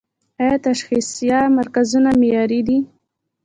آیا 0.41 0.57
تشخیصیه 0.65 1.39
مرکزونه 1.57 2.09
معیاري 2.21 2.61
دي؟ 2.67 2.77